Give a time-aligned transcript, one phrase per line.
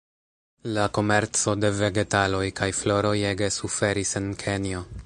[0.77, 4.89] La komerco de Vegetaloj kaj floroj ege suferis en Kenjo.